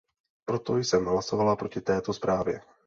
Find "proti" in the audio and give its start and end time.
1.55-1.81